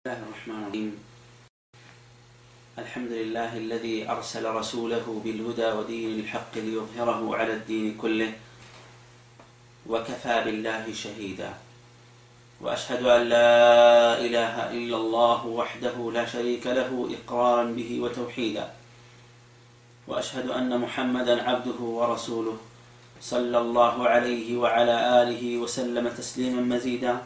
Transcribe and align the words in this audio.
الله 0.00 0.16
الرحمن 0.16 0.60
الرحيم. 0.64 0.90
الحمد 2.78 3.12
لله 3.12 3.52
الذي 3.56 4.08
أرسل 4.08 4.44
رسوله 4.48 5.04
بالهدى 5.04 5.68
ودين 5.76 6.24
الحق 6.24 6.56
ليظهره 6.56 7.20
على 7.36 7.52
الدين 7.60 8.00
كله 8.00 8.32
وكفى 9.84 10.36
بالله 10.44 10.84
شهيدا. 10.88 11.52
وأشهد 12.64 13.04
أن 13.04 13.22
لا 13.28 14.16
إله 14.24 14.72
إلا 14.72 14.96
الله 14.96 15.40
وحده 15.46 15.96
لا 16.16 16.24
شريك 16.24 16.64
له 16.64 16.88
إقرارا 16.88 17.64
به 17.76 17.90
وتوحيدا. 18.00 18.72
وأشهد 20.08 20.48
أن 20.48 20.80
محمدا 20.80 21.44
عبده 21.44 21.80
ورسوله 21.80 22.56
صلى 23.20 23.58
الله 23.58 23.96
عليه 24.08 24.48
وعلى 24.56 24.96
آله 25.22 25.42
وسلم 25.60 26.08
تسليما 26.08 26.64
مزيدا. 26.64 27.20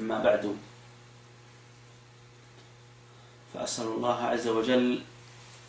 أما 0.00 0.24
بعد 0.24 0.56
فأسأل 3.54 3.86
الله 3.86 4.18
عز 4.32 4.48
وجل 4.48 4.98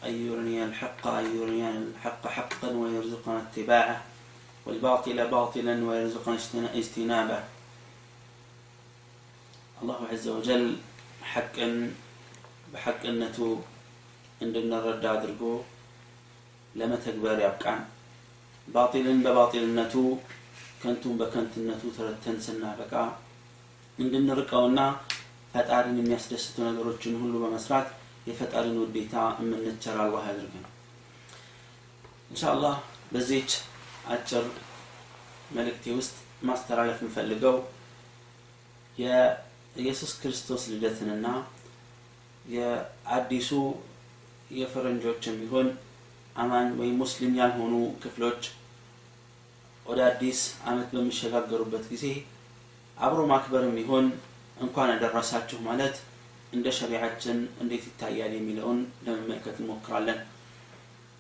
أن 0.06 0.14
يرني 0.28 0.64
الحق 0.66 1.08
أن 1.08 1.26
يرني 1.38 1.70
الحق 1.70 2.28
حقا 2.28 2.70
ويرزقنا 2.70 3.42
اتباعه 3.42 4.02
والباطل 4.66 5.28
باطلا 5.28 5.76
ويرزقنا 5.86 6.74
اجتنابه. 6.74 7.44
الله 9.82 10.00
عز 10.12 10.28
وجل 10.28 10.76
حقا 11.24 11.68
بحق 12.74 13.06
أنتو 13.06 13.58
عندنا 14.42 14.76
الرد 14.80 15.06
أدركو 15.06 15.62
لما 16.76 16.96
تكبر 17.06 17.38
يبقى. 17.40 17.76
باطلا 18.68 19.14
بباطل 19.26 19.64
أنتو 19.80 20.18
كنتم 20.84 21.18
بكنت 21.18 21.54
أنتو 21.58 21.88
ثلاثة 21.98 22.40
سنة 22.40 22.76
بكا 22.80 23.04
عندنا 24.00 24.34
رقونا 24.34 24.86
ፈጣሪን 25.56 26.00
የሚያስደስቱ 26.00 26.56
ነገሮችን 26.68 27.20
ሁሉ 27.22 27.34
በመስራት 27.44 27.88
የፈጣሪን 28.28 28.78
ውዴታ 28.82 29.16
የምንቸር 29.40 29.98
አላህ 30.04 30.24
ያድርገን። 30.30 30.66
እንሻአላህ 32.30 32.76
በዚች 33.12 33.52
አጭር 34.10 34.46
መልእክቴ 35.56 35.94
ውስጥ 35.98 36.16
ማስተላለፍ 36.48 36.98
የምፈልገው 37.02 37.56
የኢየሱስ 38.98 40.12
ክርስቶስ 40.20 40.64
ልደትንና 40.72 41.28
የአዲሱ 42.46 43.50
የፈረንጆችም 44.56 45.40
ቢሆን 45.42 45.68
አማኝ 46.36 46.68
ወይም 46.80 47.00
ሙስሊም 47.02 47.34
ያልሆኑ 47.40 47.74
ክፍሎች 48.04 48.42
ወደ 49.86 50.00
አዲስ 50.10 50.40
አመት 50.70 50.88
በሚሸጋገሩበት 50.94 51.84
ጊዜ 51.92 52.06
አብሮ 52.98 53.22
ማክበርም 53.32 53.76
ይሆን 53.82 54.06
እንኳን 54.58 54.92
ያደረሳችሁ 54.94 55.58
ማለት 55.66 55.96
እንደ 56.54 56.68
ሸሪዓችን 56.78 57.38
እንዴት 57.62 57.84
ይታያል 57.90 58.34
የሚለውን 58.36 58.78
ለመመልከት 59.06 59.56
እንሞክራለን። 59.62 60.20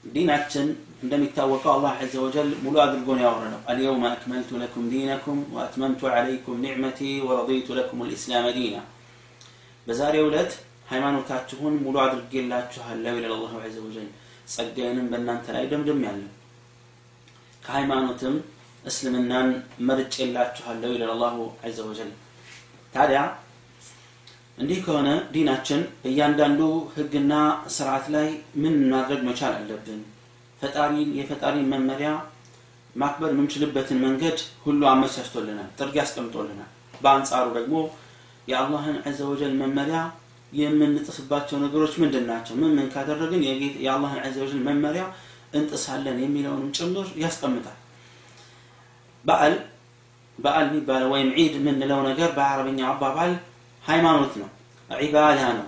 ዲናችን 0.03 0.67
እንደሚታወቀው 1.03 1.71
አላህ 1.75 1.93
عز 2.11 2.15
وجل 2.25 2.49
ሙሉ 2.63 2.75
አድርጎን 2.83 3.21
ያወረደው 3.23 3.61
اليوم 3.71 4.03
أكملت 4.11 4.59
لكم 4.61 4.85
دينكم 4.91 5.39
وأتممت 5.55 6.01
عليكم 6.11 6.59
نعمتي 6.65 6.99
ورضيت 7.27 7.67
لكم 7.79 8.01
الإسلام 8.09 8.47
دينا 8.57 8.75
በዛሬው 9.87 10.27
ዕለት 10.29 10.51
ሃይማኖታችሁን 10.91 11.75
ሙሉ 11.83 11.95
አድርጌላችኋለሁ 12.03 13.13
ይላል 13.17 13.33
አላሁ 13.37 13.53
عز 13.75 13.79
وجل። 13.85 14.07
ጸጋዬንም 14.53 15.07
በእናንተ 15.11 15.45
ላይ 15.55 15.63
ደምድም 15.71 16.01
ያለው 16.07 16.31
ከሃይማኖትም 17.63 18.35
እስልምናን 18.83 19.47
መርጬላችኋለሁ 19.87 20.91
ይላል 20.95 21.11
አላሁ 21.15 21.37
عز 21.73 21.87
وجل 21.89 22.11
ታዲያ 22.95 23.19
እንዲህ 24.57 24.77
ከሆነ 24.85 25.09
ዲናችን 25.33 25.81
በእያንዳንዱ 26.01 26.61
ህግና 26.95 27.33
ስርዓት 27.75 28.05
ላይ 28.13 28.27
ምን 28.61 28.75
ማድረግ 28.91 29.21
መቻል 29.27 29.53
አለብን? 29.57 30.01
ፈጣሪን 30.59 31.09
የፈጣሪን 31.17 31.67
መመሪያ 31.73 32.09
ማክበር 32.95 33.29
የምንችልበትን 33.33 33.99
መንገድ 34.05 34.37
ሁሉ 34.65 34.81
አመቻችቶልናል 34.91 35.69
ጥርግ 35.79 35.95
አስቀምጦልናል 36.01 36.69
በአንጻሩ 37.01 37.45
ደግሞ 37.57 37.75
የአላህን 38.47 38.97
عز 39.17 39.27
وجل 39.31 39.53
መመሪያ 39.61 39.99
የምንጥስባቸው 40.51 41.57
ነገሮች 41.65 41.93
ምንድን 42.01 42.25
ናቸው? 42.31 42.53
ምን 42.55 42.71
ምን 42.77 42.87
ካደረግን 42.93 43.41
የአላህን 43.85 44.33
عز 44.35 44.39
وجل 44.45 44.61
መመሪያ 44.69 45.03
እንጥሳለን 45.53 46.17
የሚለውንም 46.23 46.69
ጭምር 46.77 47.07
ያስቀምጣል። 47.23 47.77
በዓል 49.25 49.53
በዓል 50.39 50.65
የሚባለው 50.69 51.09
ወይም 51.13 51.29
ዒድ 51.37 51.53
የምንለው 51.59 51.99
ነገር 52.07 52.29
በአረበኛ 52.37 52.79
አባባል 52.91 53.31
ሃይማኖት 53.83 54.33
ነው 54.41 54.49
ዒባዳ 54.89 55.41
ነው። 55.57 55.67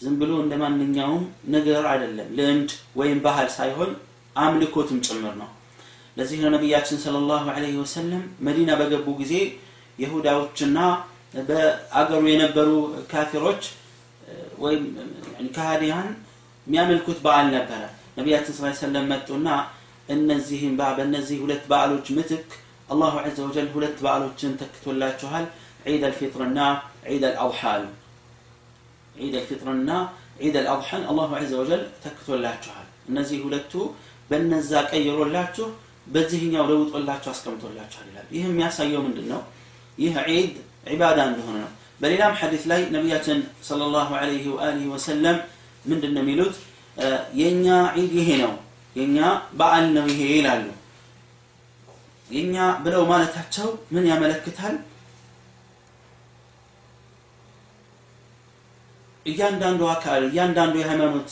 ዝም 0.00 0.14
ብሎ 0.20 0.32
እንደ 0.44 0.54
ማንኛውም 0.62 1.22
ነገር 1.54 1.82
አይደለም 1.90 2.28
ልምድ 2.38 2.70
ወይም 2.96 3.18
ባህል 3.26 3.48
ሳይሆን 3.56 3.90
አምልኮትም 4.36 4.98
ጭምር 5.06 5.34
ነው። 5.42 5.50
ለዚህ 6.16 6.38
ነው 6.42 6.50
ነቢያችን 6.54 6.98
ስለ 7.02 7.16
ላሁ 7.28 7.44
ወሰለም 7.82 8.24
መዲና 8.46 8.70
በገቡ 8.80 9.06
ጊዜ 9.20 9.34
የሁዳዎችና 9.98 10.78
በአገሩ 11.48 12.22
የነበሩ 12.30 12.68
ካፊሮች 13.12 13.62
ወይም 14.58 14.82
ካህዲያን 15.54 16.08
የሚያመልኩት 16.66 17.18
በዓል 17.24 17.46
ነበረ። 17.54 17.82
ነቢያችን 18.18 18.54
ስ 18.56 18.72
ሰለም 18.82 19.06
መጡና 19.12 19.48
እነዚህም 20.08 20.74
በእነዚህ 20.78 21.38
ሁለት 21.44 21.64
በዓሎች 21.70 22.06
ምትክ 22.16 22.48
الله 22.92 23.12
عز 23.20 23.38
وجل 23.40 23.68
هلت 23.74 23.96
بعلو 24.02 24.28
جنتك 24.40 24.72
تولاتشوهل 24.84 25.44
عيد 25.86 26.02
الفطرنا 26.10 26.66
عيد 27.08 27.24
الأضحال. 27.24 27.82
عيد 29.20 29.34
الفطرنا 29.34 29.98
عيد 30.40 30.56
الأضحال 30.56 31.02
الله 31.10 31.30
عز 31.40 31.52
وجل 31.60 31.82
تكتولاتشوهل 32.04 32.86
نزي 33.16 33.36
هلتو 33.44 33.82
بل 34.30 34.42
نزاك 34.54 34.88
أيرو 34.92 35.22
اللاتو 35.26 35.66
بزهن 36.12 36.52
يولو 36.54 36.88
تولاتشو 36.90 37.30
أسكم 37.30 37.54
تولاتشوهل 37.62 38.06
الله 38.08 38.24
يهم 38.38 38.60
ياسا 38.60 38.84
يوم 38.94 39.08
دنو 39.16 39.40
يه 39.98 40.14
عيد 40.26 40.52
عبادة 40.90 41.22
عندهن 41.22 41.64
بل 42.00 42.10
إلام 42.16 42.34
حديث 42.40 42.62
لي 42.70 42.80
نبية 42.96 43.28
صلى 43.62 43.84
الله 43.88 44.08
عليه 44.20 44.44
وآله 44.54 44.84
وسلم 44.94 45.36
من 45.88 46.00
دنميلوت 46.00 46.54
ينيا 47.42 47.78
عيد 47.94 48.12
يهنو 48.20 48.52
ينيا 48.96 49.28
بعلنا 49.60 50.02
يهيلالو 50.06 50.72
يني 52.36 52.60
بلو 52.84 53.02
مالتهاچو 53.12 53.68
من 53.94 54.04
يملكتال 54.12 54.74
ياندندو 59.26 59.86
اكال 59.94 60.22
ياندندو 60.38 60.78
هيمانوت 60.88 61.30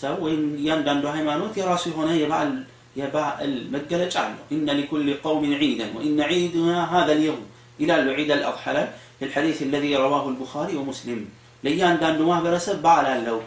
سو 0.00 0.14
وين 0.24 0.42
ياندندو 0.68 1.08
هيمانوت 1.14 1.54
يراسي 1.60 1.90
هنا 1.96 2.14
يبعل 2.22 2.50
يبعل 2.96 3.50
مجلچا 3.74 4.24
ان 4.52 4.68
لكل 4.78 5.08
قوم 5.26 5.42
عيدا 5.60 5.86
وان 5.96 6.20
عيدنا 6.30 6.76
هذا 6.94 7.12
اليوم 7.12 7.42
إلى 7.80 7.94
العيد 8.02 8.30
الاضحى 8.38 8.88
الحديث 9.22 9.58
الذي 9.68 9.96
رواه 9.96 10.24
البخاري 10.32 10.74
ومسلم 10.76 11.20
ياندندو 11.64 12.24
ماهرس 12.30 12.66
بعلالو 12.86 13.40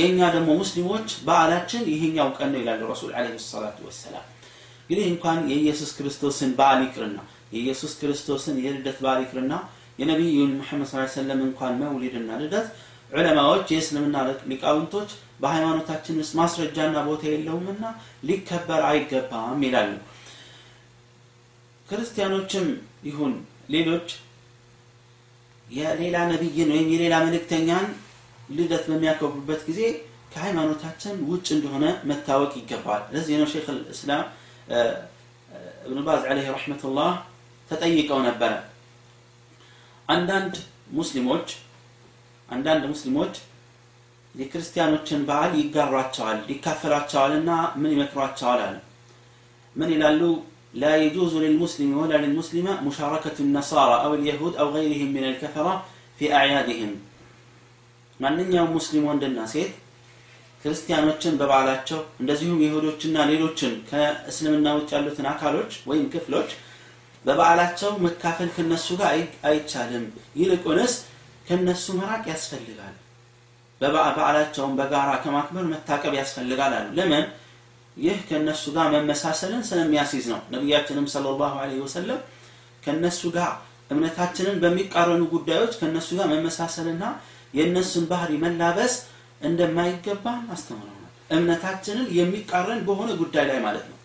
ينيا 0.00 0.28
دمو 0.34 0.54
مسلموت 0.62 1.08
بعلاچن 1.26 1.84
يهنياو 1.92 2.28
قنو 2.38 2.56
إلى 2.62 2.72
الرسول 2.74 3.10
عليه 3.18 3.34
الصلاه 3.42 3.76
والسلام 3.84 4.26
እንግዲህ 4.82 5.04
እንኳን 5.10 5.38
የኢየሱስ 5.50 5.90
ክርስቶስን 5.98 6.50
በዓል 6.58 6.80
ይቅርና 6.86 7.18
የኢየሱስ 7.52 7.92
ክርስቶስን 8.00 8.56
የልደት 8.64 8.98
በዓል 9.04 9.20
ይቅርና 9.24 9.54
የነቢዩን 9.98 10.52
ሙሐመድ 10.58 10.88
ስ 10.90 11.04
ሰለም 11.16 11.40
እንኳን 11.46 11.74
መውሊድና 11.82 12.38
ልደት 12.42 12.68
ዑለማዎች 13.12 13.66
የእስልምና 13.72 14.16
ሊቃውንቶች 14.50 15.10
በሃይማኖታችን 15.42 16.18
ውስጥ 16.20 16.32
ማስረጃና 16.40 16.96
ቦታ 17.08 17.22
የለውምና 17.30 17.84
ሊከበር 18.28 18.82
አይገባም 18.90 19.62
ይላሉ። 19.66 19.90
ክርስቲያኖችም 21.86 22.66
ይሁን 23.08 23.32
ሌሎች 23.74 24.08
የሌላ 25.66 26.16
ነቢይን 26.30 26.70
ወይም 26.74 26.88
የሌላ 26.92 27.14
መልእክተኛን 27.26 27.86
ልደት 28.56 28.84
በሚያከብሩበት 28.90 29.60
ጊዜ 29.68 29.80
ከሃይማኖታችን 30.32 31.14
ውጭ 31.30 31.46
እንደሆነ 31.56 31.86
መታወቅ 32.10 32.52
ይገባል 32.60 33.02
ለዚህ 33.14 33.34
ነው 33.40 33.48
ሼክ 33.52 33.66
ልእስላም 33.76 34.22
እብን 35.85 35.99
ባዝ 36.07 36.21
ዓለይህ 36.31 36.47
ረሕመቱላህ 36.55 37.11
ተጠይቀው 37.69 38.19
ነበረ 38.29 38.51
አንዳንድ 40.07 40.55
ሙስሊሞች 40.99 41.47
አንዳንድ 42.49 42.83
ሙስሊሞች 42.93 43.33
የክርስቲያኖችን 44.35 45.21
በዓል 45.29 45.53
ይጋሯቸዋል 45.61 46.39
ይካፈላቸዋል 46.53 47.31
እና 47.39 47.51
ምን 47.81 47.93
ይመክሯቸዋል 47.95 48.61
አለ 48.67 48.75
ምን 49.75 49.91
ይላሉ 49.95 50.21
لا 50.83 50.93
يجوز 50.97 51.33
للمسلم 51.35 51.89
ولا 51.97 52.17
للمسلمة 52.17 52.73
مشاركة 52.81 53.37
النصارى 53.39 53.95
أو 54.05 54.11
اليهود 54.13 54.53
أو 54.55 54.67
غيرهم 54.69 55.09
من 55.13 55.23
الكفرة 55.23 55.73
في 56.19 56.25
أعيادهم 56.33 56.91
ማንኛውም 58.19 58.71
ሙስሊም 58.75 59.03
ወንድና 59.09 59.39
ሴት 59.51 59.71
ክርስቲያኖችን 60.64 61.36
በበዓላቸው 61.38 62.00
እንደዚሁም 62.20 62.60
ይሁዶችና 62.64 63.24
ሌሎችን 63.30 63.72
ከእስልምና 63.88 64.68
ውጭ 64.76 64.90
ያሉትን 64.96 65.26
አካሎች 65.32 65.72
ወይም 65.88 66.04
ክፍሎች 66.12 66.50
በበዓላቸው 67.24 67.90
መካፈል 68.04 68.48
ከነሱ 68.54 68.88
ጋር 69.00 69.10
አይቻልም። 69.48 70.04
ይልቁንስ 70.40 70.94
ከነሱ 71.46 71.84
መራቅ 71.98 72.24
ያስፈልጋል። 72.32 72.94
በበዓላቸውን 73.80 74.74
በጋራ 74.78 75.10
ከማክበር 75.22 75.64
መታቀብ 75.72 76.12
ያስፈልጋል 76.20 76.72
አሉ። 76.78 76.88
ለምን? 76.98 77.24
ይህ 77.96 78.18
ከነሱ 78.28 78.64
ጋር 78.76 78.86
መመሳሰልን 78.94 79.62
ስለሚያስይዝ 79.68 80.26
ነው። 80.32 80.40
ነቢያችንም 80.54 81.06
ስለ 81.14 81.24
ላሁ 81.40 81.54
ወሰለም 81.82 82.20
ከነሱ 82.82 83.22
ጋር 83.34 83.50
እምነታችንን 83.90 84.56
በሚቃረኑ 84.62 85.22
ጉዳዮች 85.34 85.72
ከነሱ 85.80 86.08
ጋር 86.18 86.26
መመሳሰልና 86.32 87.04
የእነሱን 87.54 88.04
ባህሪ 88.10 88.32
መላበስ 88.44 88.94
እንደማይገባን 89.42 90.42
አስተምረናል 90.54 90.98
እምነታችንን 91.30 92.06
የሚቃረን 92.16 92.80
በሆነ 92.86 93.10
ጉዳይ 93.20 93.44
ላይ 93.50 93.58
ማለት 93.66 93.84
ነው። 93.90 93.98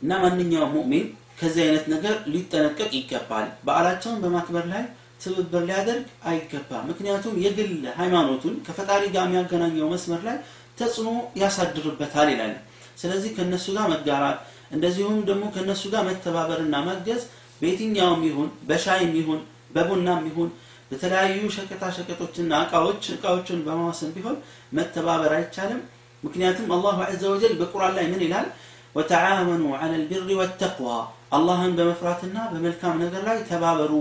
እና 0.00 0.12
ማንኛውም 0.22 0.72
ሙእሚን 0.76 1.04
ከዚህ 1.38 1.62
አይነት 1.66 1.84
ነገር 1.92 2.14
ሊጠነቀቅ 2.32 2.90
ይገባል። 2.96 3.46
በዓላቸውን 3.66 4.20
በማክበር 4.22 4.64
ላይ 4.72 4.82
ትብብር 5.22 5.62
ሊያደርግ 5.68 6.06
አይገባም። 6.28 6.86
ምክንያቱም 6.90 7.34
የግል 7.44 7.70
ሃይማኖቱን 7.98 8.54
ከፈጣሪ 8.66 9.02
ጋር 9.14 9.24
የሚያገናኘው 9.26 9.90
መስመር 9.92 10.20
ላይ 10.28 10.36
ተጽዕኖ 10.78 11.08
ያሳድርበታል 11.42 12.28
ይላል። 12.32 12.54
ስለዚህ 12.98 13.30
ከነሱ 13.36 13.66
ጋር 13.76 13.86
መጋራት 13.92 14.38
እንደዚሁም 14.72 15.18
ደግሞ 15.28 15.44
ከነሱ 15.54 15.82
ጋር 15.94 16.02
መተባበርና 16.08 16.76
ማገዝ 16.86 17.22
በየትኛውም 17.60 18.22
ይሁን 18.28 18.48
በሻይም 18.68 19.12
ይሁን 19.20 19.40
በቡናም 19.74 20.22
ይሁን 20.30 20.48
በተለያዩ 20.92 21.42
ሸቀጣ 21.56 21.82
ሸቀጦችና 21.96 22.52
እቃዎች 22.64 23.02
እቃዎችን 23.14 23.60
በማዋሰን 23.66 24.10
ቢሆን 24.16 24.36
መተባበር 24.76 25.32
አይቻልም። 25.36 25.80
ምክንያቱም 26.22 26.68
አላሁ 26.74 26.90
عز 27.14 27.30
وجل 27.32 27.54
በቁርአን 27.60 27.94
ላይ 27.98 28.06
ምን 28.12 28.22
ይላል? 28.26 28.46
وتعاونوا 28.94 29.62
على 29.78 29.92
البر 30.02 30.22
والتقوى። 30.40 30.88
አላህን 31.36 31.72
በመፍራትና 31.78 32.36
በመልካም 32.52 33.00
ነገር 33.02 33.22
ላይ 33.28 33.38
ተባበሩ። 33.50 33.92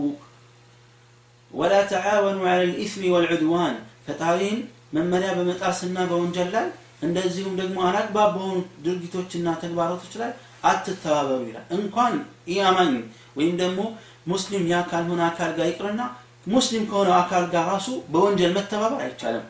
ولا 1.52 1.74
تعاونوا 1.92 2.40
على 2.50 2.62
الإثم 2.72 3.04
والعدوان። 3.14 3.76
ፈጣሪን 4.06 4.58
መመሪያ 4.96 5.30
በመጣስና 5.38 5.98
በወንጀል 6.10 6.50
ላይ 6.56 6.68
እንደዚሁም 7.04 7.54
ደግሞ 7.62 7.78
አላግባብ 7.88 8.32
በሆኑ 8.36 8.56
ድርጊቶችና 8.86 9.48
ተግባራቶች 9.64 10.14
ላይ 10.22 10.32
አትተባበሩ 10.64 11.40
ይላል። 11.50 11.66
እንኳን 11.78 12.14
ኢአማኝ 12.54 12.92
ወይም 13.38 13.56
ደግሞ 13.64 13.80
ሙስሊም 14.28 14.66
ያ 14.72 14.82
ካልሆነ 14.90 15.22
አካል 15.30 15.52
ጋር 15.58 15.68
ይቅርና 15.72 16.02
ሙስሊም 16.46 16.84
ከሆነው 16.90 17.16
አካል 17.18 17.44
ጋር 17.54 17.66
ራሱ 17.72 17.88
በወንጀል 18.14 18.52
መተባበር 18.58 19.02
አይቻልም። 19.06 19.46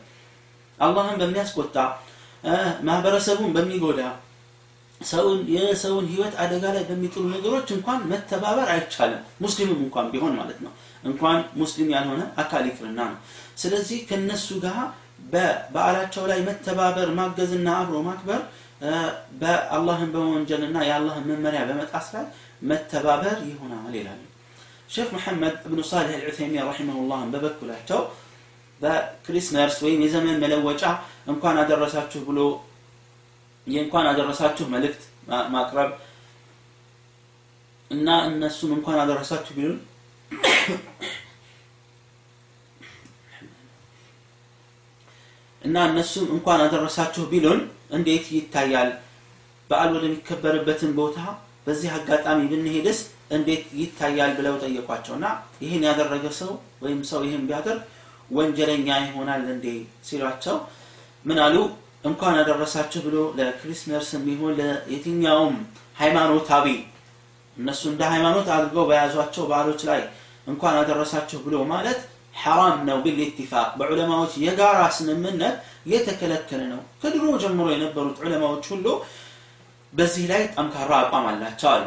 አላህን 0.78 1.16
በሚያስቆጣ 1.22 1.76
ማህበረሰቡን 2.86 3.50
በሚጎዳ 3.56 4.00
ሰውን 5.00 5.38
የሰውን 5.54 6.06
ህይወት 6.10 6.34
አደጋ 6.42 6.64
ላይ 6.74 6.82
በሚጥሉ 6.88 7.22
ነገሮች 7.34 7.68
እንኳን 7.76 8.00
መተባበር 8.10 8.68
አይቻልም። 8.74 9.22
ሙስሊምም 9.40 9.80
እንኳን 9.86 10.10
ቢሆን 10.12 10.34
ማለት 10.40 10.58
ነው። 10.64 10.72
እንኳን 11.04 11.38
ሙስሊም 11.60 11.88
ያልሆነ 11.94 12.22
አካል 12.36 12.64
ይቅርና 12.70 13.00
ነው። 13.10 13.18
ስለዚህ 13.56 13.98
ከነሱ 14.10 14.48
ጋር 14.64 14.78
በበዓላቸው 15.32 16.24
ላይ 16.30 16.40
መተባበር 16.48 17.08
ማገዝና 17.18 17.68
አብሮ 17.80 17.96
ማክበር 18.06 18.40
በአላህን 19.40 20.10
በመወንጀልና 20.14 20.76
የአላህን 20.88 21.26
መመሪያ 21.30 21.60
በመጣስ 21.68 22.06
ላይ 22.14 22.24
መተባበር 22.70 23.36
ይሆናል 23.50 23.94
ይላሉ 24.00 24.20
ሼክ 24.92 25.08
መሐመድ 25.14 25.54
እብኑ 25.66 25.80
ሳሌህ 25.90 26.14
አልዑተይሚን 26.16 26.64
ረሒመሁላህን 26.68 27.30
በበኩላቸው 27.34 28.00
በክሪስመስ 28.80 29.74
ወይም 29.84 30.00
የዘመን 30.04 30.40
መለወጫ 30.42 30.82
እንኳን 31.32 31.58
አደረሳችሁ 31.62 32.20
ብሎ 32.28 32.40
የእንኳን 33.66 34.06
አደረሳችሁ 34.10 34.64
መልእክት 34.72 35.02
ማቅረብ 35.54 35.90
እና 37.90 38.08
እነሱም 38.28 38.70
እንኳን 38.76 38.98
አደረሳችሁ 39.02 39.52
ቢሉን 39.58 39.78
እና 45.62 45.76
እነሱም 45.88 46.26
እንኳን 46.36 46.60
አደረሳችሁ 46.64 47.24
ቢሉን 47.32 47.60
እንዴት 47.96 48.26
ይታያል? 48.36 48.90
በዓል 49.70 49.90
ወደሚከበርበትን 49.96 50.92
ቦታ 50.98 51.18
በዚህ 51.66 51.90
አጋጣሚ 51.98 52.40
ብንሄድስ 52.52 52.98
እንዴት 53.32 53.64
ይታያል 53.80 54.32
ብለው 54.38 54.54
ጠየቋቸው። 54.62 55.14
እና 55.18 55.26
ይህን 55.62 55.82
ያደረገ 55.88 56.24
ሰው 56.40 56.50
ወይም 56.82 57.00
ሰው 57.10 57.20
ይህን 57.26 57.44
ቢያደርግ 57.48 57.82
ወንጀለኛ 58.30 58.88
ይሆናል 59.04 59.42
እንዴ 59.54 59.66
ሲሏቸው 60.08 60.56
ምን 61.24 61.38
አሉ? 61.44 61.56
እንኳን 62.04 62.34
ያደረሳችሁ 62.40 63.00
ብሎ 63.06 63.16
ለክሪስመስ 63.38 64.06
የሚሆን 64.16 64.54
ለየትኛውም 64.60 65.56
ሃይማኖታዊ 66.00 66.66
እነሱ 67.56 67.82
እንደ 67.90 68.02
ሃይማኖት 68.12 68.46
አድርገው 68.54 68.84
በያዟቸው 68.90 69.44
በዓሎች 69.50 69.80
ላይ 69.90 70.00
እንኳን 70.46 70.76
ያደረሳችሁ 70.80 71.38
ብሎ 71.44 71.56
ማለት 71.72 72.00
ሐራም 72.42 72.78
ነው 72.88 72.98
ቢልኢትፋቅ 73.04 73.68
በዑለማዎች 73.78 74.32
የጋራ 74.44 74.80
ስምምነት 74.96 75.56
የተከለከለ 75.92 76.60
ነው። 76.72 76.80
ከድሮ 77.02 77.24
ጀምሮ 77.42 77.66
የነበሩት 77.74 78.18
ዑለማዎች 78.24 78.64
ሁሉ 78.72 78.86
በዚህ 79.92 80.24
ላይ 80.32 80.42
ጠንካራ 80.54 80.92
አቋም 81.02 81.26
አላቸው 81.30 81.68
አሉ 81.72 81.82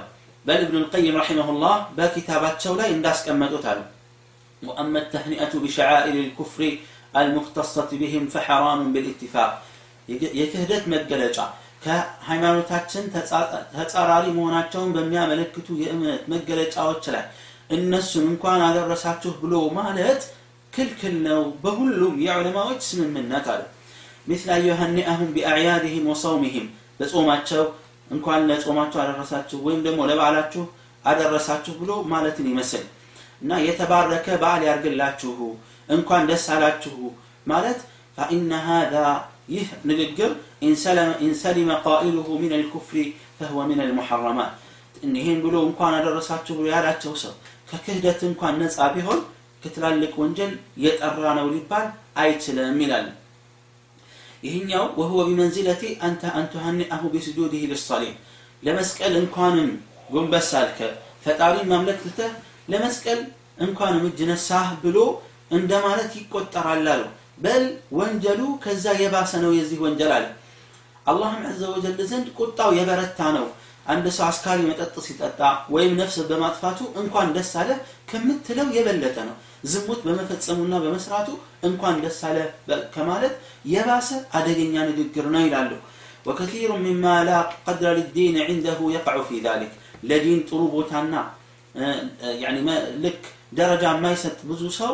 በል 0.46 0.60
እብኑ 0.64 0.76
ልቀይም 0.84 1.16
ረሒመሁላህ 1.20 1.74
በኪታባቸው 1.96 2.74
ላይ 2.82 2.90
እንዳስቀመጡት 2.96 3.66
አሉ 3.72 3.80
وأما 4.62 4.98
التهنئة 5.04 5.52
بشعائر 5.62 6.14
الكفر 6.24 6.60
المختصة 7.14 7.90
بهم 8.00 8.24
فحرام 8.34 8.80
بالاتفاق 8.94 9.52
የክህደት 10.38 10.84
መገለጫ 10.94 11.38
ከሃይማኖታችን 11.84 13.04
ተጻራሪ 13.76 14.26
መሆናቸውን 14.38 14.90
በሚያመለክቱ 14.96 15.68
የእምነት 15.82 16.22
መገለጫዎች 16.32 17.04
ላይ 17.14 17.24
እነሱን 17.76 18.24
እንኳን 18.32 18.60
አደረሳችሁ 18.68 19.32
ብሎ 19.42 19.54
ማለት 19.78 20.22
ክልክል 20.72 21.14
ነው 21.28 21.42
በሁሉም 21.62 22.16
የዑለማዎች 22.26 22.80
ስምምነት 22.90 23.46
አለ 23.54 23.62
مثل 24.26 24.48
أن 24.50 24.62
يهنئهم 24.70 25.28
بأعيادهم 25.36 26.04
وصومهم 26.10 26.66
በጾማቸው 26.98 27.62
እንኳን 28.09 28.41
ለጾማችሁ 28.49 28.99
አደረሳችሁ 29.03 29.57
ወይም 29.67 29.81
ደግሞ 29.85 30.01
ለበዓላችሁ 30.09 30.63
አደረሳችሁ 31.05 31.73
ብሎ 31.81 31.91
ማለትን 32.11 32.47
ይመስል 32.51 32.83
እና 33.41 33.57
የተባረከ 33.65 34.27
በዓል 34.41 34.61
ያርግላችሁ 34.67 35.37
እንኳን 35.89 36.23
ደስ 36.29 36.45
አላችሁ 36.55 36.97
ማለት 37.47 37.79
ፈኢነ 38.17 38.51
ሃዛ 38.67 38.95
ይህ 39.53 39.67
ንግግር 39.89 40.31
ኢንሰሊመ 41.25 41.71
ቃኢሉሁ 41.85 42.27
ሚን 42.43 42.53
አልኩፍሪ 42.57 42.97
ፈህወ 43.39 43.59
ሚን 43.69 43.79
አልሙሐረማት 43.83 44.53
ይህን 45.15 45.39
ብሎ 45.45 45.55
እንኳን 45.69 45.93
አደረሳችሁ 45.97 46.53
ብሎ 46.59 46.67
ያላቸው 46.73 47.13
ሰው 47.23 47.33
ከክህደት 47.69 48.21
እንኳን 48.29 48.55
ነፃ 48.61 48.87
ቢሆን 48.95 49.19
ከትላልቅ 49.63 50.13
ወንጀል 50.21 50.51
የጠራ 50.83 51.25
ነው 51.37 51.47
ሊባል 51.53 51.85
አይችልም 52.21 52.79
ይላል። 52.83 53.05
ይህኛው 54.43 54.85
ወህወ 54.99 55.19
ቢመንዚለቲ 55.29 55.83
አንተ 56.07 56.23
አንቱሃኒአሁ 56.39 57.03
ቢስጁድህ 57.13 57.63
ልሰሊም 57.71 58.15
ለመስቀል 58.63 59.13
እንኳንም 59.21 59.69
ጎንበስ 60.13 60.49
አልከ 60.59 60.79
ፈጣሪን 61.25 61.69
ማምለክ 61.71 61.99
ትተህ 62.05 62.33
ለመስቀል 62.71 63.19
እንኳንም 63.65 64.03
እጅ 64.09 64.19
ነሳህ 64.31 64.67
ብሎ 64.83 64.97
እንደማለት 65.57 66.11
ይቆጠራል 66.19 66.87
አሉ 66.93 67.03
በል 67.37 67.63
ወንጀሉ 67.97 68.41
ከዛ 68.63 68.85
የባሰ 68.99 69.31
ነው 69.43 69.51
የዚህ 69.57 69.79
ወንጀል 69.85 70.11
አለ። 70.17 70.25
አላህም 71.05 71.43
ዘ 71.59 71.63
ወጀል 71.73 71.97
ዘንድ 72.11 72.27
ቁጣው 72.39 72.69
የበረታ 72.77 73.19
ነው። 73.37 73.45
አንድ 73.85 74.05
ሰው 74.15 74.25
አስካሪ 74.27 74.59
መጠጥ 74.69 74.93
ሲጠጣ 75.07 75.39
ወይም 75.73 75.91
ነፍስ 75.99 76.15
በማጥፋቱ 76.29 76.79
እንኳን 77.01 77.27
ደስ 77.35 77.51
አለ 77.61 77.71
ከምትለው 78.09 78.67
የበለጠ 78.77 79.17
ነው 79.27 79.35
ዝሙት 79.72 80.00
በመፈጸሙና 80.06 80.74
በመስራቱ 80.84 81.28
እንኳን 81.68 81.96
ደስ 82.04 82.18
አለ 82.28 82.38
ከማለት 82.94 83.34
የባሰ 83.74 84.10
አደገኛ 84.38 84.74
ንግግር 84.90 85.26
ነው 85.36 85.42
ይላሉ 85.48 85.72
وكثير 86.26 86.70
مما 86.86 87.14
لا 87.24 87.38
قدر 87.66 87.92
للدين 87.98 88.36
عنده 88.48 88.78
يقع 88.96 89.14
في 89.28 89.36
ذلك 89.46 89.72
ለዲን 90.10 90.40
ጥሩ 90.48 90.60
ቦታና 90.74 91.14
يعني 92.44 92.60
ልክ 93.04 93.22
ደረጃ 93.58 93.84
የማይሰጥ 93.94 94.38
ብዙ 94.50 94.62
ሰው 94.80 94.92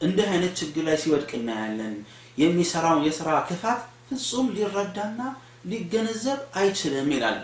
እንዲህ 0.00 0.26
አይነት 0.34 0.52
ችግር 0.60 0.82
ላይ 0.88 0.96
ሲወድቅ 1.02 1.30
እናያለን 1.38 1.94
የሚሰራውን 2.42 3.02
የስራ 3.08 3.28
ክፋት 3.48 3.80
ፍጹም 4.08 4.46
ሊረዳና 4.56 5.20
ሊገነዘብ 5.70 6.38
አይችልም 6.60 7.08
ይላሉ 7.16 7.40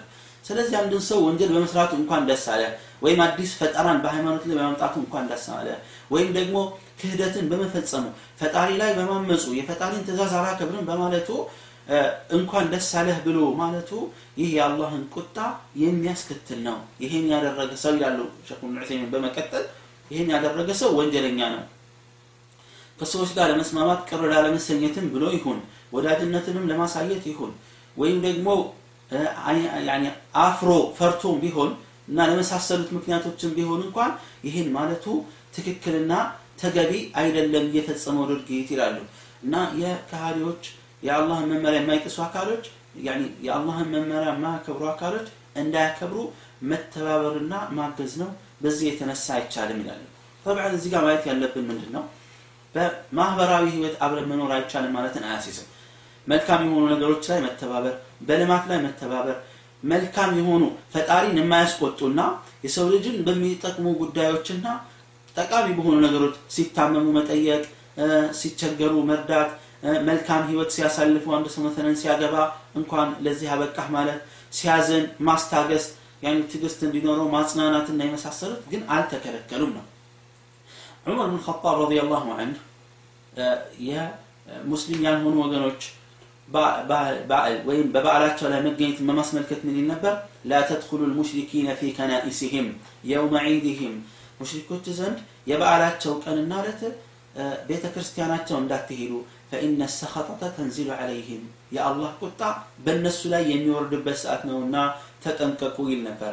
ስለዚህ 0.49 0.77
አንድን 0.83 1.03
ሰው 1.11 1.19
ወንጀል 1.27 1.51
በመስራቱ 1.55 1.93
እንኳን 2.01 2.23
ደስ 2.31 2.45
አለ 2.55 2.63
ወይም 3.02 3.20
አዲስ 3.26 3.52
ፈጠራን 3.60 4.00
በሃይማኖት 4.04 4.44
ላይ 4.50 4.56
በማምጣቱ 4.58 4.94
እንኳን 5.04 5.26
አለ። 5.56 5.68
ወይም 6.12 6.30
ደግሞ 6.38 6.58
ክህደትን 7.00 7.46
በመፈጸሙ 7.52 8.06
ፈጣሪ 8.40 8.70
ላይ 8.82 8.92
በማመፁ 8.98 9.44
የፈጣሪን 9.60 10.06
ትእዛዝ 10.08 10.34
አላከብርም 10.40 10.88
በማለቱ 10.90 11.30
እንኳን 12.32 12.66
ደስ 12.74 12.90
አለህ 13.00 13.18
ብሎ 13.26 13.38
ማለቱ 13.62 13.92
ይህ 14.38 14.50
የአላህን 14.58 15.04
ቁጣ 15.16 15.38
የሚያስከትል 15.82 16.60
ነው። 16.68 16.78
ይህን 17.04 17.26
ያደረገ 17.34 17.72
ሰው 17.84 17.94
ይላሉ 17.98 18.20
ዑሰይሚን 18.50 19.10
በመቀጠል 19.14 19.66
ይህን 20.12 20.30
ያደረገ 20.36 20.70
ሰው 20.82 20.90
ወንጀለኛ 21.00 21.40
ነው። 21.56 21.64
ከሰዎች 23.00 23.30
ጋር 23.38 23.46
ለመስማማት 23.52 24.02
ቅር 24.10 24.22
ላለመሰኘትም 24.32 25.06
ብሎ 25.14 25.24
ይሁን 25.36 25.60
ወዳጅነትንም 25.96 26.68
ለማሳየት 26.72 27.24
ይሁን 27.32 27.52
ወይም 27.98 28.18
ደግሞ 28.26 28.48
አፍሮ 30.42 30.70
ፈርቶም 30.98 31.38
ቢሆን 31.42 31.72
እና 32.08 32.28
ለመሳሰሉት 32.30 32.90
ምክንያቶችን 32.98 33.56
ቢሆን 33.58 33.82
እንኳን 33.88 34.12
ይህን 34.48 34.70
ማለቱ 34.76 35.06
ትክክልና 35.56 36.14
ተገቢ 36.62 36.92
አይደለም 37.20 37.66
እየፈጸመው 37.70 38.26
ድርጊት 38.32 38.70
ይላሉ። 38.74 38.98
እና 39.44 39.54
የካሃዲዎች 39.82 40.64
የአላህን 41.04 41.50
መመሪያ 41.52 41.80
የማይጥሱ 41.80 42.18
አካሎች 42.26 42.64
የአላህን 43.46 43.90
መመሪያ 43.94 44.30
የማያከብሩ 44.32 44.84
አካሎች 44.92 45.28
እንዳያከብሩ 45.62 46.18
መተባበርና 46.72 47.54
ማገዝ 47.78 48.14
ነው። 48.22 48.30
በዚህ 48.62 48.86
የተነሳ 48.90 49.28
አይቻልም 49.38 49.80
ይላሉ። 49.84 50.02
ጠብዓን 50.46 50.76
እዚህ 50.78 50.90
ጋር 50.94 51.02
ማየት 51.08 51.24
ያለብን 51.30 51.66
ምንድን 51.70 51.92
ነው 51.96 52.04
በማህበራዊ 52.76 53.66
ህይወት 53.74 53.96
አብረን 54.04 54.28
መኖር 54.32 54.52
አይቻልም 54.58 54.94
ማለትን 54.98 55.24
አያሲዝም። 55.30 55.68
መልካም 56.28 56.62
የሆኑ 56.66 56.84
ነገሮች 56.94 57.24
ላይ 57.32 57.40
መተባበር 57.46 57.96
በልማት 58.22 58.64
ላይ 58.70 58.80
መተባበር 58.86 59.38
መልካም 59.84 60.32
የሆኑ 60.40 60.64
ፈጣሪን 60.94 61.38
የማያስቆጡና 61.40 62.22
የሰው 62.66 62.88
ልጅን 62.94 63.18
በሚጠቅሙ 63.28 63.86
ጉዳዮችና 64.02 64.66
ጠቃሚ 65.36 65.68
በሆኑ 65.78 65.96
ነገሮች 66.06 66.36
ሲታመሙ 66.56 67.06
መጠየቅ 67.18 67.64
ሲቸገሩ 68.40 68.94
መርዳት 69.10 69.50
መልካም 70.08 70.42
ህይወት 70.50 70.70
ሲያሳልፉ 70.76 71.26
አንድ 71.38 71.48
ሰው 71.54 71.64
መተለን 71.66 71.96
ሲያገባ 72.02 72.36
እንኳን 72.80 73.10
ለዚህ 73.26 73.48
አበቃህ 73.54 73.88
ማለት 73.96 74.20
ሲያዝን 74.58 75.06
ማስታገስ 75.28 75.86
ያኒ 76.24 76.38
ትዕግስት 76.52 76.80
እንዲኖረው 76.88 77.28
ማጽናናትና 77.36 78.02
የመሳሰሉት 78.06 78.64
ግን 78.72 78.82
አልተከለከሉም 78.96 79.72
ነው። 79.78 79.86
ዑመር 81.06 81.28
ብን 81.32 81.42
ኸጣብ 81.46 81.78
ረዲየላሁ 81.84 82.26
ዐንሁ 82.36 82.60
የሙስሊም 83.88 85.02
ያልሆኑ 85.08 85.36
ወገኖች 85.44 85.82
ወይም 87.69 87.87
በበዓላቸው 87.95 88.47
ላይ 88.53 88.61
መገኘት 88.67 88.99
በማስመልከት 89.07 89.61
ምን 89.67 89.77
ይል 89.79 89.87
ነበር 89.93 90.15
ላ 90.51 90.61
ተድኩሉ 90.69 91.01
ልሙሽሪኪነ 91.11 91.69
ፊ 91.79 91.91
ከናኢሲህም 91.97 92.69
የውመ 93.11 93.35
ዒድህም 93.49 93.95
ሙሽሪኮች 94.41 94.87
ዘንድ 94.99 95.19
የበዓላቸው 95.51 96.13
ቀንና 96.25 96.53
ዕለት 96.63 96.83
ቤተ 97.69 97.85
ክርስቲያናቸው 97.95 98.57
እንዳትሄዱ 98.61 99.13
ፈኢነ 99.51 99.83
ሰኸጠተ 99.95 100.43
ተንዚሉ 100.57 100.89
ዐለይህም 100.97 101.43
የአላህ 101.77 102.13
ቁጣ 102.23 102.41
በእነሱ 102.85 103.21
ላይ 103.33 103.43
የሚወርድበት 103.53 104.17
ሰዓት 104.23 104.43
ነውና 104.51 104.77
ተጠንቀቁ 105.25 105.77
ይል 105.91 106.01
ነበረ 106.09 106.33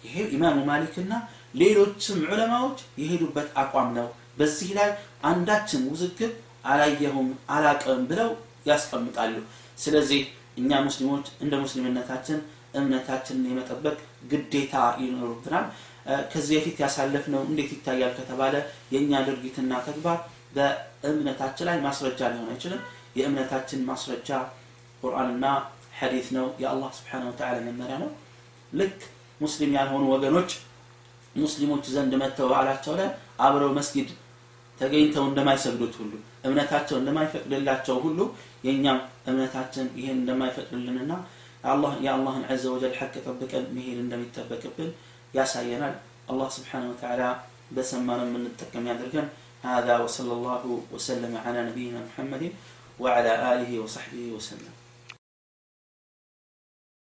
ይሄ 0.03 0.15
ኢማሙ 0.35 0.57
ማሊክና 0.69 1.13
ሌሎችም 1.55 2.19
ዑለማዎች 2.29 2.79
የሄዱበት 3.01 3.49
አቋም 3.61 3.89
ነው። 3.97 4.07
በዚህ 4.39 4.69
ላይ 4.77 4.89
አንዳችን 5.29 5.83
ውዝግብ 5.91 6.31
አላየሁም 6.65 7.27
አላቀም 7.55 8.01
ብለው 8.09 8.29
ያስቀምጣሉ። 8.69 9.35
ስለዚህ 9.77 10.21
እኛ 10.57 10.79
ሙስሊሞች 10.85 11.25
እንደ 11.43 11.53
ሙስሊምነታችን 11.63 12.37
እምነታችንን 12.79 13.49
የመጠበቅ 13.49 13.97
ግዴታ 14.31 14.73
ይኖርብናል። 15.03 15.65
ከዚህ 16.31 16.55
በፊት 16.57 16.77
ያሳለፍነው 16.83 17.41
እንዴት 17.49 17.69
ይታያል 17.75 18.11
ከተባለ 18.17 18.55
የእኛ 18.93 19.21
ድርጊትና 19.27 19.71
ተግባር 19.87 20.17
በእምነታችን 20.55 21.67
ላይ 21.69 21.77
ማስረጃ 21.85 22.19
ሊሆን 22.33 22.51
አይችልም 22.53 22.81
የእምነታችን 23.18 23.84
ማስረጃ 23.90 24.30
ቁርአንና 25.02 25.44
ሐዲት 25.98 26.28
ነው 26.36 26.46
የአላህ 26.62 26.90
ስብሓን 26.98 27.24
ወተዓላ 27.28 27.56
መመሪያ 27.68 27.96
ነው 28.02 28.10
ልክ 28.72 28.98
ሙስሊም 29.40 29.72
ያልሆኑ 29.78 30.04
ወገኖች 30.14 30.50
ሙስሊሞች 31.34 31.84
ዘንድ 31.94 32.12
መጥተው 32.22 32.46
በዓላቸው 32.52 32.94
ላይ 33.00 33.08
አብረው 33.46 33.70
መስጊድ 33.78 34.08
ተገኝተው 34.78 35.24
እንደማይሰግዱት 35.30 35.94
ሁሉ 36.00 36.12
እምነታቸው 36.48 36.96
እንደማይፈቅድላቸው 37.00 37.96
ሁሉ 38.04 38.20
የእኛም 38.66 38.98
እምነታችን 39.30 39.86
ይህን 40.00 40.18
እንደማይፈቅድልንና 40.22 41.12
የአላህን 42.04 42.44
ዐዘ 42.52 42.64
ወጀል 42.74 42.94
ሐቅ 43.00 43.14
ጠብቀን 43.26 43.64
መሄድ 43.76 43.98
እንደሚጠበቅብን 44.04 44.90
ያሳየናል 45.34 45.94
አላህ 46.32 46.48
ስብሓን 46.56 46.86
ወተዓላ 46.90 47.22
በሰማነው 47.76 48.26
የምንጠቀም 48.28 48.88
ያድርገን 48.90 49.28
هذا 49.64 49.98
وصلى 49.98 50.32
الله 50.32 50.62
وسلم 50.92 51.32
على 51.36 51.60
نبينا 51.68 52.00
محمد 52.00 52.42
وعلى 52.99 53.53
آله 53.53 53.79
وصحبه 53.79 54.31
وسلم. 54.31 54.84